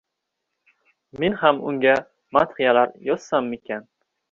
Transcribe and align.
Men 1.25 1.35
ham 1.43 1.61
unga 1.73 1.93
madhiyalar 2.39 2.97
yozsammikan? 3.13 3.89